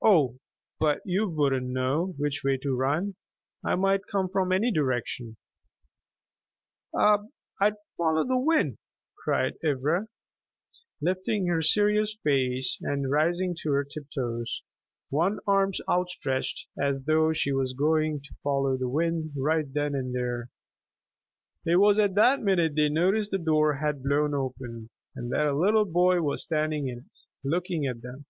"Oh, 0.00 0.38
but 0.78 1.00
you 1.04 1.28
wouldn't 1.28 1.66
know 1.66 2.14
which 2.16 2.44
way 2.44 2.58
to 2.58 2.76
run. 2.76 3.16
I 3.64 3.74
might 3.74 4.06
come 4.06 4.28
from 4.28 4.52
any 4.52 4.70
direction." 4.70 5.36
"I'd 6.96 7.74
follow 7.96 8.22
the 8.22 8.38
wind," 8.38 8.78
cried 9.16 9.54
Ivra, 9.64 10.06
lifting 11.00 11.48
her 11.48 11.60
serious 11.60 12.16
face 12.22 12.78
and 12.82 13.10
rising 13.10 13.56
to 13.62 13.72
her 13.72 13.82
tiptoes, 13.82 14.62
one 15.10 15.40
arm 15.44 15.72
outstretched, 15.88 16.68
as 16.80 17.04
though 17.06 17.32
she 17.32 17.50
were 17.50 17.66
going 17.76 18.20
to 18.20 18.34
follow 18.44 18.76
the 18.76 18.88
wind 18.88 19.32
right 19.36 19.74
then 19.74 19.92
and 19.96 20.14
there. 20.14 20.50
It 21.66 21.78
was 21.80 21.98
at 21.98 22.14
that 22.14 22.40
minute 22.40 22.74
they 22.76 22.88
noticed 22.90 23.32
the 23.32 23.38
door 23.38 23.74
had 23.74 24.04
blown 24.04 24.34
open, 24.34 24.88
and 25.16 25.32
that 25.32 25.48
a 25.48 25.56
little 25.58 25.84
boy 25.84 26.22
was 26.22 26.42
standing 26.42 26.86
in 26.86 26.98
it, 26.98 27.20
looking 27.42 27.86
at 27.86 28.02
them. 28.02 28.24